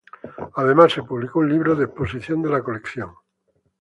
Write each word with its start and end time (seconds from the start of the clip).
Además, 0.55 0.93
se 0.93 1.03
publicó 1.03 1.41
un 1.41 1.49
libro 1.51 1.75
de 1.75 1.85
exposición 1.85 2.41
de 2.41 2.49
la 2.49 2.63
colección. 2.63 3.11